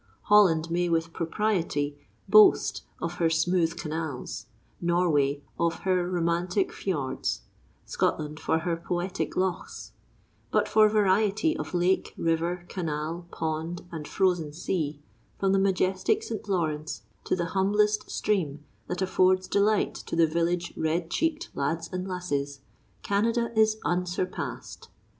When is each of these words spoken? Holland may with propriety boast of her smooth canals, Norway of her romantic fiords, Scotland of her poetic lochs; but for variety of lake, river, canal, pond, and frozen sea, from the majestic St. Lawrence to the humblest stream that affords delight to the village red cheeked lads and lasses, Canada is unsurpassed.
Holland 0.23 0.71
may 0.71 0.89
with 0.89 1.13
propriety 1.13 1.95
boast 2.27 2.81
of 2.99 3.13
her 3.17 3.29
smooth 3.29 3.77
canals, 3.77 4.47
Norway 4.81 5.43
of 5.59 5.81
her 5.81 6.09
romantic 6.09 6.71
fiords, 6.73 7.41
Scotland 7.85 8.39
of 8.47 8.61
her 8.63 8.77
poetic 8.77 9.37
lochs; 9.37 9.91
but 10.49 10.67
for 10.67 10.89
variety 10.89 11.55
of 11.55 11.75
lake, 11.75 12.15
river, 12.17 12.65
canal, 12.67 13.27
pond, 13.29 13.85
and 13.91 14.07
frozen 14.07 14.53
sea, 14.53 14.99
from 15.39 15.51
the 15.51 15.59
majestic 15.59 16.23
St. 16.23 16.49
Lawrence 16.49 17.03
to 17.25 17.35
the 17.35 17.49
humblest 17.53 18.09
stream 18.09 18.65
that 18.87 19.03
affords 19.03 19.47
delight 19.47 19.93
to 19.93 20.15
the 20.15 20.25
village 20.25 20.73
red 20.75 21.11
cheeked 21.11 21.51
lads 21.53 21.87
and 21.93 22.07
lasses, 22.07 22.61
Canada 23.03 23.51
is 23.55 23.77
unsurpassed. 23.85 24.89